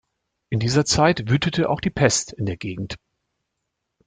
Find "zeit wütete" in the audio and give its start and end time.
0.83-1.69